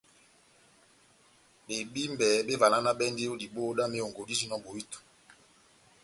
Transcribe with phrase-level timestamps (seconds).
[1.65, 4.97] Bebímbe bévalanabɛndini ó diboho dá mehongo dijinɔ bohito.